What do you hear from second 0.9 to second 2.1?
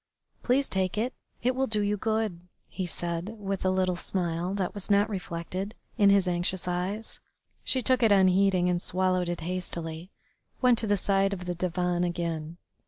it. It will do you